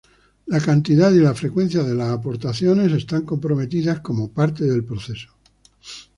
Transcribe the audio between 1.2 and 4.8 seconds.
frecuencia de las aportaciones están comprometidos como parte